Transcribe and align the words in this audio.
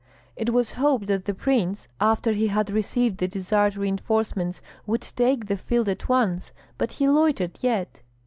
It 0.35 0.49
was 0.49 0.71
hoped 0.71 1.05
that 1.09 1.25
the 1.25 1.33
prince, 1.35 1.87
after 1.99 2.31
he 2.31 2.47
had 2.47 2.71
received 2.71 3.19
the 3.19 3.27
desired 3.27 3.75
reinforcements, 3.75 4.59
would 4.87 5.01
take 5.03 5.45
the 5.45 5.57
field 5.57 5.87
at 5.87 6.09
once; 6.09 6.51
but 6.79 6.93
he 6.93 7.07
loitered 7.07 7.59
yet. 7.61 7.99